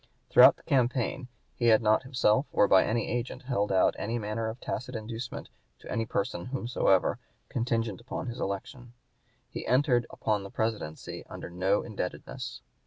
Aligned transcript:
Throughout 0.31 0.55
the 0.55 0.63
campaign 0.63 1.27
he 1.53 1.67
had 1.67 1.79
not 1.83 2.01
himself, 2.01 2.47
or 2.51 2.67
by 2.67 2.83
any 2.83 3.07
agent, 3.07 3.43
held 3.43 3.71
out 3.71 3.93
any 3.99 4.17
manner 4.17 4.47
of 4.49 4.59
tacit 4.59 4.95
inducement 4.95 5.49
to 5.77 5.91
any 5.91 6.07
person 6.07 6.47
whomsoever, 6.47 7.19
contingent 7.49 8.01
upon 8.01 8.25
his 8.25 8.39
election. 8.39 8.93
He 9.47 9.63
entered 9.67 10.07
upon 10.09 10.41
the 10.41 10.49
Presidency 10.49 11.23
under 11.29 11.51
no 11.51 11.83
indebtedness. 11.83 12.61